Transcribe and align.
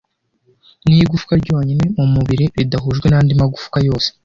Ni 0.87 0.95
igufwa 1.03 1.33
ryonyine 1.41 1.85
mu 1.97 2.05
mubiri 2.13 2.45
ridahujwe 2.57 3.07
n'andi 3.09 3.33
magufwa 3.41 3.77
yose 3.87 4.09